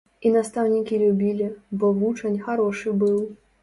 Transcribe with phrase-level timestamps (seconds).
[0.27, 3.27] І настаўнікі любілі, бо вучань харошы быў.